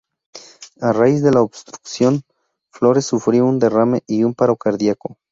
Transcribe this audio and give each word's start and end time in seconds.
A 0.79 0.93
raíz 0.93 1.21
de 1.21 1.29
la 1.29 1.43
obstrucción, 1.43 2.23
Flores 2.71 3.05
sufrió 3.05 3.45
un 3.45 3.59
derrame 3.59 4.01
y 4.07 4.23
un 4.23 4.33
paro 4.33 4.57
cardíaco. 4.57 5.19